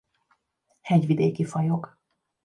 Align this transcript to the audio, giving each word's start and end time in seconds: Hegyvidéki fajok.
Hegyvidéki 0.81 1.45
fajok. 1.45 1.99